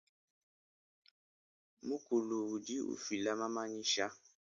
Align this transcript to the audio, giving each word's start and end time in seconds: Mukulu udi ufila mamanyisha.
Mukulu 1.87 2.37
udi 2.53 2.75
ufila 2.93 3.31
mamanyisha. 3.41 4.05